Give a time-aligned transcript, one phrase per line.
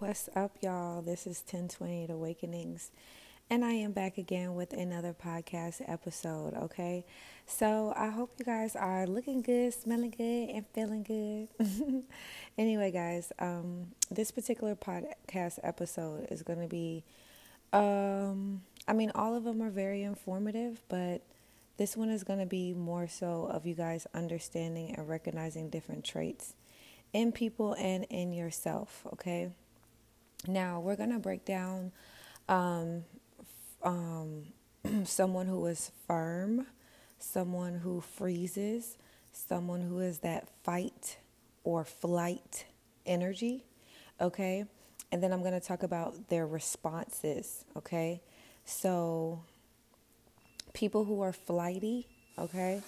[0.00, 1.02] What's up, y'all?
[1.02, 2.92] This is 1028 Awakenings,
[3.50, 6.54] and I am back again with another podcast episode.
[6.54, 7.04] Okay,
[7.46, 12.04] so I hope you guys are looking good, smelling good, and feeling good.
[12.58, 17.02] anyway, guys, um, this particular podcast episode is going to be,
[17.72, 21.22] um, I mean, all of them are very informative, but
[21.76, 26.04] this one is going to be more so of you guys understanding and recognizing different
[26.04, 26.54] traits
[27.12, 29.50] in people and in yourself, okay?
[30.46, 31.92] Now, we're going to break down
[32.48, 33.04] um,
[33.82, 34.44] um,
[35.04, 36.66] someone who is firm,
[37.18, 38.96] someone who freezes,
[39.32, 41.18] someone who is that fight
[41.64, 42.66] or flight
[43.04, 43.64] energy,
[44.20, 44.64] okay?
[45.10, 48.20] And then I'm going to talk about their responses, okay?
[48.64, 49.42] So,
[50.72, 52.06] people who are flighty,
[52.38, 52.82] okay?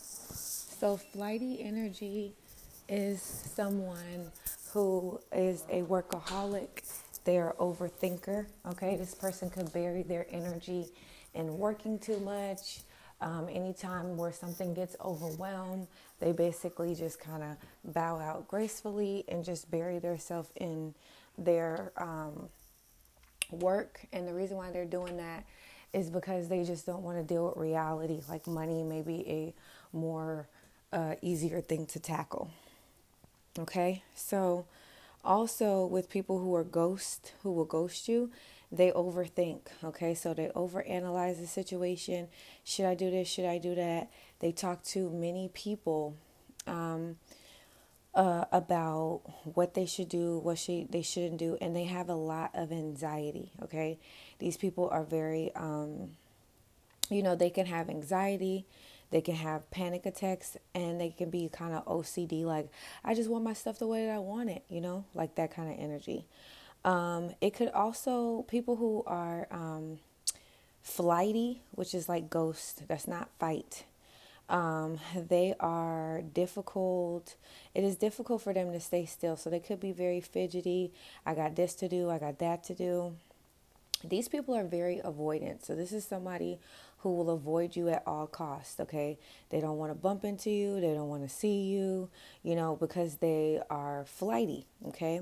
[0.00, 2.34] So, flighty energy
[2.88, 4.30] is someone
[4.76, 6.82] who is a workaholic,
[7.24, 8.94] they're overthinker, okay?
[8.94, 10.88] This person could bury their energy
[11.32, 12.80] in working too much.
[13.22, 15.86] Um, anytime where something gets overwhelmed,
[16.20, 17.56] they basically just kind of
[17.94, 20.94] bow out gracefully and just bury themselves in
[21.38, 22.50] their um,
[23.50, 24.06] work.
[24.12, 25.46] And the reason why they're doing that
[25.94, 28.20] is because they just don't want to deal with reality.
[28.28, 29.54] Like money may be a
[29.96, 30.48] more
[30.92, 32.50] uh, easier thing to tackle.
[33.58, 34.66] Okay, so
[35.24, 38.30] also with people who are ghost, who will ghost you,
[38.70, 39.60] they overthink.
[39.82, 42.28] Okay, so they overanalyze the situation.
[42.64, 43.28] Should I do this?
[43.28, 44.10] Should I do that?
[44.40, 46.16] They talk to many people
[46.66, 47.16] um,
[48.14, 52.14] uh, about what they should do, what should, they shouldn't do, and they have a
[52.14, 53.52] lot of anxiety.
[53.62, 53.98] Okay,
[54.38, 56.10] these people are very, um,
[57.08, 58.66] you know, they can have anxiety.
[59.10, 62.68] They can have panic attacks and they can be kind of OCD, like,
[63.04, 65.54] I just want my stuff the way that I want it, you know, like that
[65.54, 66.26] kind of energy.
[66.84, 69.98] Um, it could also, people who are um,
[70.82, 73.84] flighty, which is like ghost, that's not fight.
[74.48, 77.34] Um, they are difficult.
[77.74, 79.36] It is difficult for them to stay still.
[79.36, 80.92] So they could be very fidgety.
[81.24, 83.16] I got this to do, I got that to do.
[84.04, 85.64] These people are very avoidant.
[85.64, 86.58] So this is somebody
[86.98, 89.18] who will avoid you at all costs, okay?
[89.50, 92.10] They don't want to bump into you, they don't want to see you,
[92.42, 95.20] you know, because they are flighty, okay?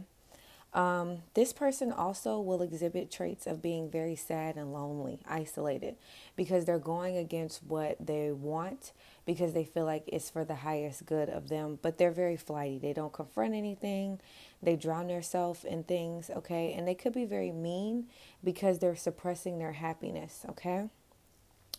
[0.74, 5.94] Um, this person also will exhibit traits of being very sad and lonely, isolated,
[6.34, 8.92] because they're going against what they want
[9.24, 12.78] because they feel like it's for the highest good of them, but they're very flighty.
[12.78, 14.20] They don't confront anything,
[14.62, 16.74] they drown themselves in things, okay?
[16.76, 18.06] And they could be very mean
[18.42, 20.88] because they're suppressing their happiness, okay?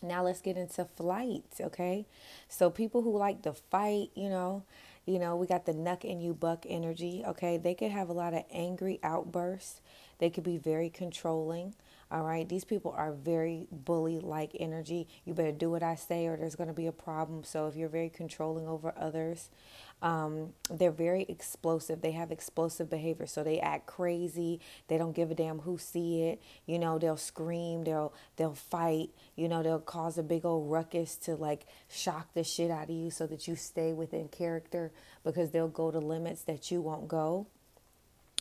[0.02, 2.06] Now let's get into flight, okay?
[2.48, 4.62] So people who like to fight, you know,
[5.06, 7.56] you know, we got the knuck and you buck energy, okay?
[7.56, 9.80] They could have a lot of angry outbursts.
[10.18, 11.74] They could be very controlling.
[12.10, 15.08] All right, these people are very bully like energy.
[15.24, 17.42] You better do what I say, or there's going to be a problem.
[17.42, 19.50] So, if you're very controlling over others,
[20.02, 22.02] um, they're very explosive.
[22.02, 24.60] They have explosive behavior, so they act crazy.
[24.88, 26.42] They don't give a damn who see it.
[26.66, 27.84] You know, they'll scream.
[27.84, 29.10] They'll they'll fight.
[29.36, 32.90] You know, they'll cause a big old ruckus to like shock the shit out of
[32.90, 34.92] you, so that you stay within character
[35.24, 37.46] because they'll go to limits that you won't go.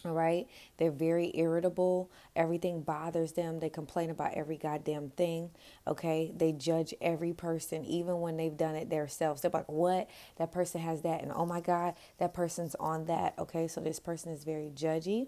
[0.05, 0.47] All right.
[0.77, 2.11] They're very irritable.
[2.35, 3.59] Everything bothers them.
[3.59, 5.49] They complain about every goddamn thing.
[5.87, 6.31] Okay.
[6.35, 9.41] They judge every person, even when they've done it themselves.
[9.41, 10.07] They're like, what?
[10.37, 11.23] That person has that.
[11.23, 13.33] And oh my God, that person's on that.
[13.39, 13.67] Okay.
[13.67, 15.27] So this person is very judgy.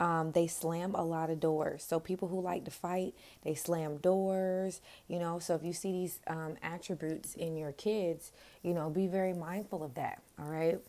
[0.00, 1.84] Um, they slam a lot of doors.
[1.84, 5.38] So people who like to fight, they slam doors, you know.
[5.38, 8.32] So if you see these um, attributes in your kids,
[8.62, 10.22] you know, be very mindful of that.
[10.38, 10.80] All right.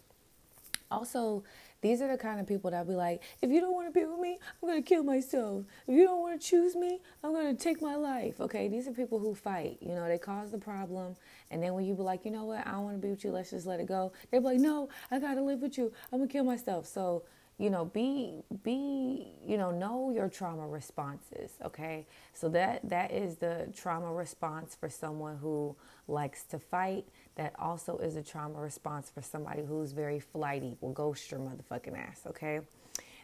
[0.89, 1.43] Also,
[1.81, 4.05] these are the kind of people that be like, if you don't want to be
[4.05, 5.65] with me, I'm going to kill myself.
[5.87, 8.39] If you don't want to choose me, I'm going to take my life.
[8.39, 9.77] Okay, these are people who fight.
[9.81, 11.15] You know, they cause the problem.
[11.49, 13.23] And then when you be like, you know what, I don't want to be with
[13.23, 14.13] you, let's just let it go.
[14.29, 15.91] They be like, no, I got to live with you.
[16.11, 16.85] I'm going to kill myself.
[16.85, 17.23] So,
[17.61, 23.35] you know be be you know know your trauma responses okay so that that is
[23.35, 25.75] the trauma response for someone who
[26.07, 27.05] likes to fight
[27.35, 31.97] that also is a trauma response for somebody who's very flighty, will ghost your motherfucking
[31.97, 32.61] ass, okay?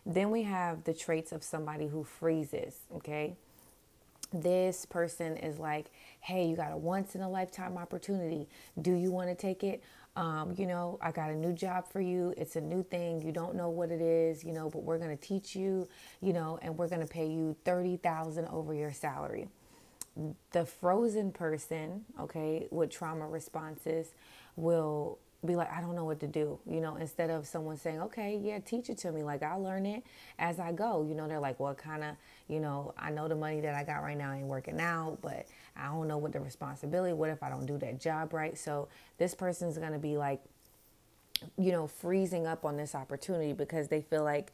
[0.05, 3.35] Then we have the traits of somebody who freezes, okay?
[4.33, 8.47] This person is like, hey, you got a once in a lifetime opportunity.
[8.81, 9.83] Do you want to take it?
[10.15, 12.33] Um, you know, I got a new job for you.
[12.37, 13.21] It's a new thing.
[13.21, 15.87] You don't know what it is, you know, but we're going to teach you,
[16.21, 19.47] you know, and we're going to pay you 30,000 over your salary
[20.51, 24.13] the frozen person, okay, with trauma responses
[24.55, 28.01] will be like, I don't know what to do, you know, instead of someone saying,
[28.01, 29.23] okay, yeah, teach it to me.
[29.23, 30.03] Like, I'll learn it
[30.39, 31.05] as I go.
[31.07, 32.15] You know, they're like, well, kind of,
[32.47, 35.47] you know, I know the money that I got right now ain't working out, but
[35.75, 38.57] I don't know what the responsibility, what if I don't do that job right?
[38.57, 38.87] So
[39.17, 40.41] this person's going to be like,
[41.57, 44.51] you know, freezing up on this opportunity because they feel like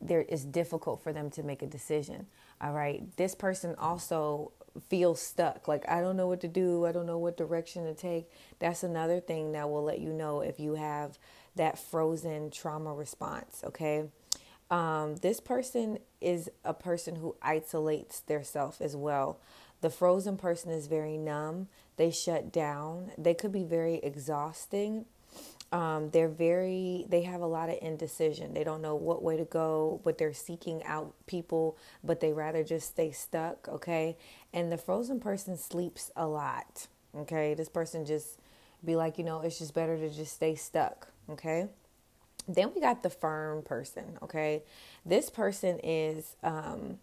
[0.00, 2.26] there is difficult for them to make a decision.
[2.60, 3.04] All right.
[3.16, 4.52] This person also
[4.88, 5.68] feels stuck.
[5.68, 6.86] Like, I don't know what to do.
[6.86, 8.30] I don't know what direction to take.
[8.58, 11.18] That's another thing that will let you know if you have
[11.56, 13.62] that frozen trauma response.
[13.64, 14.04] Okay.
[14.70, 19.38] Um, this person is a person who isolates their self as well.
[19.80, 21.68] The frozen person is very numb.
[21.96, 23.12] They shut down.
[23.16, 25.06] They could be very exhausting
[25.72, 28.54] um, they're very they have a lot of indecision.
[28.54, 32.62] They don't know what way to go but they're seeking out people but they rather
[32.62, 34.16] just stay stuck okay?
[34.52, 36.86] And the frozen person sleeps a lot
[37.16, 37.54] okay?
[37.54, 38.38] This person just
[38.84, 41.68] be like you know it's just better to just stay stuck okay?
[42.48, 44.62] Then we got the firm person okay?
[45.04, 46.98] This person is um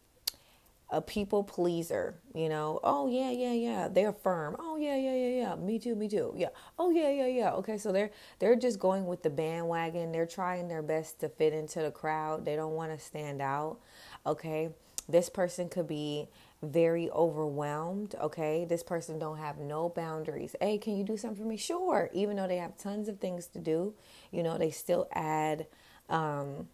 [0.94, 2.80] a people pleaser, you know.
[2.84, 3.88] Oh yeah, yeah, yeah.
[3.88, 4.56] They're firm.
[4.60, 5.56] Oh yeah, yeah, yeah, yeah.
[5.56, 6.34] Me too, me too.
[6.38, 6.50] Yeah.
[6.78, 7.52] Oh yeah, yeah, yeah.
[7.54, 10.12] Okay, so they're they're just going with the bandwagon.
[10.12, 12.46] They're trying their best to fit into the crowd.
[12.46, 13.80] They don't want to stand out.
[14.26, 14.70] Okay.
[15.10, 16.30] This person could be
[16.62, 18.64] very overwhelmed, okay?
[18.64, 20.56] This person don't have no boundaries.
[20.62, 21.58] Hey, can you do something for me?
[21.58, 22.10] Sure.
[22.14, 23.96] Even though they have tons of things to do,
[24.32, 25.68] you know, they still add
[26.10, 26.70] um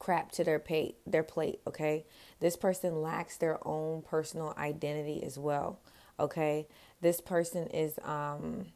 [0.00, 2.04] crap to their plate, their plate, okay?
[2.40, 5.78] This person lacks their own personal identity as well,
[6.18, 6.66] okay?
[7.00, 8.66] This person is um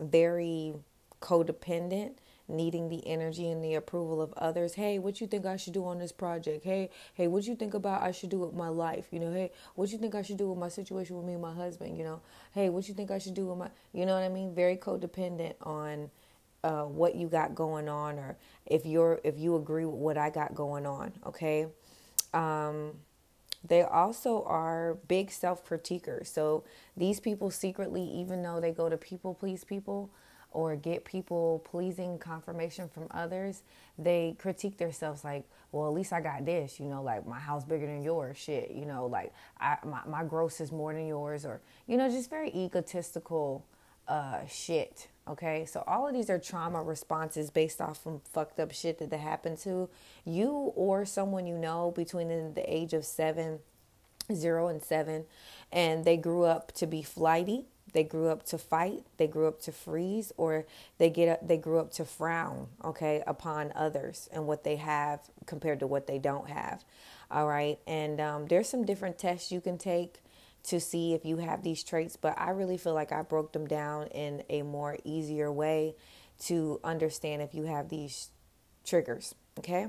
[0.00, 0.74] very
[1.20, 2.14] codependent
[2.48, 4.74] needing the energy and the approval of others.
[4.74, 6.64] Hey, what you think I should do on this project?
[6.64, 9.06] Hey, hey, what you think about I should do with my life?
[9.10, 11.42] You know, hey, what you think I should do with my situation with me and
[11.42, 11.96] my husband?
[11.96, 12.20] You know,
[12.52, 14.54] hey, what you think I should do with my, you know what I mean?
[14.54, 16.10] Very codependent on
[16.64, 20.30] uh, what you got going on or if you're if you agree with what I
[20.30, 21.12] got going on.
[21.26, 21.66] Okay.
[22.32, 22.92] Um,
[23.66, 26.26] they also are big self critiquers.
[26.26, 26.64] So
[26.96, 30.10] these people secretly, even though they go to people please people
[30.50, 33.62] or get people pleasing confirmation from others,
[33.98, 37.64] they critique themselves like, well, at least I got this, you know, like my house
[37.64, 41.44] bigger than yours, shit, you know, like I, my, my gross is more than yours,
[41.44, 43.66] or, you know, just very egotistical
[44.06, 45.08] uh, shit.
[45.26, 49.08] Okay, so all of these are trauma responses based off from fucked up shit that
[49.08, 49.88] they happened to
[50.26, 53.60] you or someone you know between the, the age of seven,
[54.32, 55.24] zero, and seven,
[55.72, 57.64] and they grew up to be flighty.
[57.94, 59.04] They grew up to fight.
[59.16, 60.66] They grew up to freeze, or
[60.98, 62.68] they get up, they grew up to frown.
[62.84, 66.84] Okay, upon others and what they have compared to what they don't have.
[67.30, 70.20] All right, and um, there's some different tests you can take
[70.64, 73.66] to see if you have these traits, but I really feel like I broke them
[73.66, 75.94] down in a more easier way
[76.44, 78.30] to understand if you have these
[78.84, 79.34] triggers.
[79.58, 79.88] Okay.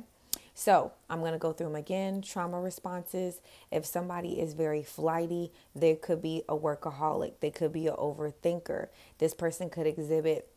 [0.54, 2.22] So I'm going to go through them again.
[2.22, 3.42] Trauma responses.
[3.72, 7.34] If somebody is very flighty, they could be a workaholic.
[7.42, 8.88] They could be an overthinker.
[9.18, 10.50] This person could exhibit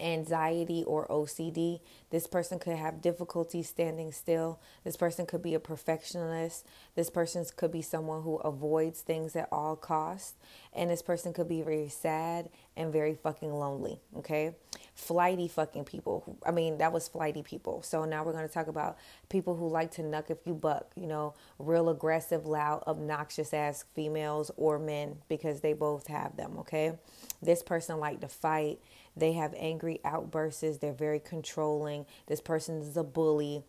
[0.00, 1.80] anxiety or OCD.
[2.10, 4.60] This person could have difficulty standing still.
[4.84, 6.66] This person could be a perfectionist.
[6.94, 10.34] This person could be someone who avoids things at all costs.
[10.72, 13.98] And this person could be very sad and very fucking lonely.
[14.18, 14.54] Okay.
[14.94, 16.38] Flighty fucking people.
[16.44, 17.82] I mean, that was flighty people.
[17.82, 20.92] So now we're going to talk about people who like to knuck if you buck,
[20.94, 26.58] you know, real aggressive, loud, obnoxious ass females or men because they both have them.
[26.58, 26.92] Okay.
[27.42, 28.78] This person like to fight
[29.16, 30.78] they have angry outbursts.
[30.78, 32.06] They're very controlling.
[32.26, 33.64] This person is a bully.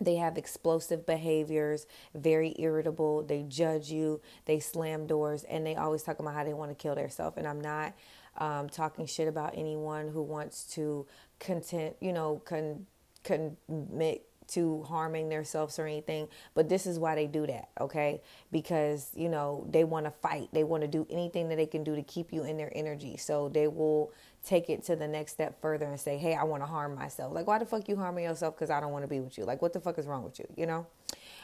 [0.00, 3.24] They have explosive behaviors, very irritable.
[3.24, 4.20] They judge you.
[4.44, 7.36] They slam doors, and they always talk about how they want to kill themselves.
[7.36, 7.94] And I'm not
[8.36, 11.06] um, talking shit about anyone who wants to
[11.40, 12.86] content, you know, con,
[13.24, 18.20] commit to harming themselves or anything but this is why they do that okay?
[18.52, 20.48] Because you know they want to fight.
[20.52, 23.16] They want to do anything that they can do to keep you in their energy.
[23.16, 24.12] So they will
[24.44, 27.32] take it to the next step further and say hey i want to harm myself.
[27.32, 28.54] Like why the fuck you harming yourself?
[28.56, 29.44] Because i don't want to be with you.
[29.44, 30.86] Like what the fuck is wrong with you you know?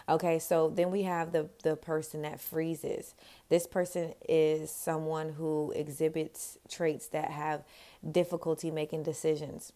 [0.09, 3.15] Okay so then we have the the person that freezes.
[3.49, 7.65] This person is someone who exhibits traits that have
[8.11, 9.73] difficulty making decisions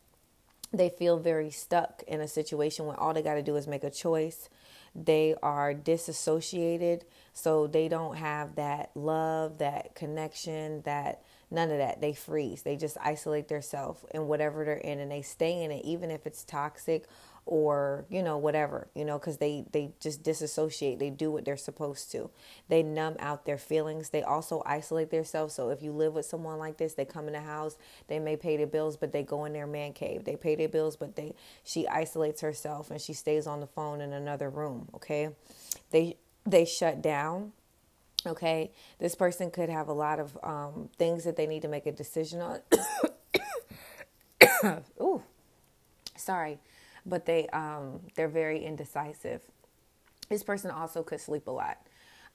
[0.72, 3.84] they feel very stuck in a situation when all they got to do is make
[3.84, 4.48] a choice.
[4.94, 12.00] They are disassociated, so they don't have that love, that connection, that none of that.
[12.00, 12.62] They freeze.
[12.62, 16.26] They just isolate themselves in whatever they're in and they stay in it, even if
[16.26, 17.06] it's toxic
[17.48, 21.56] or you know whatever you know because they they just disassociate they do what they're
[21.56, 22.28] supposed to.
[22.68, 24.10] They numb out their feelings.
[24.10, 25.54] They also isolate themselves.
[25.54, 28.36] So if you live with someone like this they come in the house they may
[28.36, 30.24] pay their bills but they go in their man cave.
[30.24, 34.02] They pay their bills but they she isolates herself and she stays on the phone
[34.02, 35.30] in another room okay?
[35.90, 37.52] They they shut down
[38.26, 38.72] okay?
[38.98, 41.92] This person could have a lot of um, things that they need to make a
[41.92, 42.60] decision on.
[45.00, 45.22] Ooh,
[46.14, 46.58] sorry
[47.08, 49.42] but they um, they're very indecisive.
[50.28, 51.78] This person also could sleep a lot.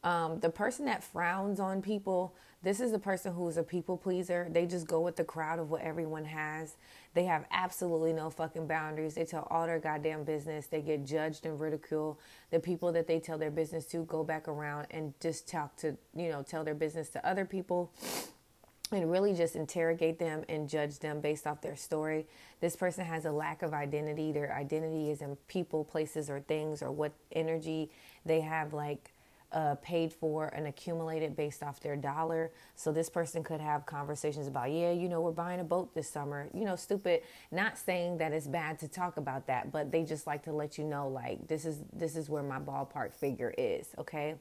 [0.04, 3.98] Um, the person that frowns on people, this is a person who is a people
[3.98, 4.48] pleaser.
[4.52, 6.76] They just go with the crowd of what everyone has.
[7.14, 9.14] They have absolutely no fucking boundaries.
[9.14, 10.68] They tell all their goddamn business.
[10.68, 12.18] They get judged and ridiculed.
[12.52, 15.98] The people that they tell their business to go back around and just talk to,
[16.16, 17.92] you know, tell their business to other people
[18.92, 22.28] and really just interrogate them and judge them based off their story.
[22.60, 24.32] This person has a lack of identity.
[24.32, 27.90] Their identity is in people, places, or things, or what energy
[28.26, 29.14] they have like
[29.52, 32.52] uh, paid for and accumulated based off their dollar.
[32.76, 36.10] So this person could have conversations about, yeah, you know, we're buying a boat this
[36.10, 36.50] summer.
[36.54, 37.22] You know, stupid.
[37.52, 40.78] Not saying that it's bad to talk about that, but they just like to let
[40.78, 43.88] you know, like this is this is where my ballpark figure is.
[43.98, 44.36] Okay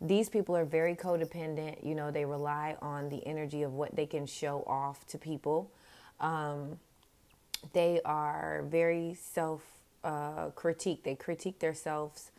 [0.00, 1.84] these people are very codependent.
[1.84, 5.70] You know, they rely on the energy of what they can show off to people.
[6.20, 6.78] Um,
[7.72, 9.62] they are very self
[10.02, 11.04] uh, critique.
[11.04, 12.30] They critique themselves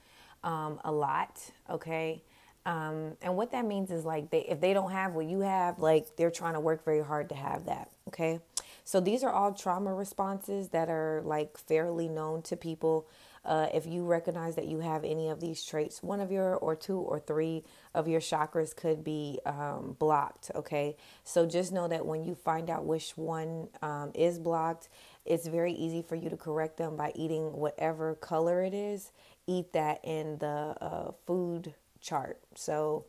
[0.43, 1.39] um, a lot.
[1.69, 2.23] Okay.
[2.65, 5.79] Um, and what that means is like they, if they don't have what you have,
[5.79, 7.89] like they're trying to work very hard to have that.
[8.07, 8.39] Okay.
[8.83, 13.07] So these are all trauma responses that are like fairly known to people.
[13.43, 16.75] Uh, if you recognize that you have any of these traits, one of your or
[16.75, 17.63] two or three
[17.95, 20.51] of your chakras could be um, blocked.
[20.53, 24.89] Okay, so just know that when you find out which one um, is blocked,
[25.25, 29.11] it's very easy for you to correct them by eating whatever color it is.
[29.47, 32.39] Eat that in the uh, food chart.
[32.55, 33.05] So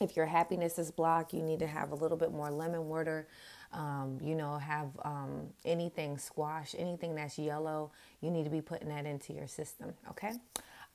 [0.00, 3.26] if your happiness is blocked, you need to have a little bit more lemon water
[3.72, 8.88] um, you know, have um, anything squash, anything that's yellow, you need to be putting
[8.88, 9.94] that into your system.
[10.10, 10.32] Okay.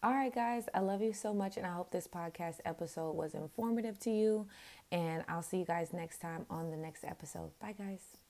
[0.04, 3.34] All right, guys, I love you so much, and I hope this podcast episode was
[3.34, 4.48] informative to you.
[4.92, 7.50] And I'll see you guys next time on the next episode.
[7.60, 8.25] Bye, guys.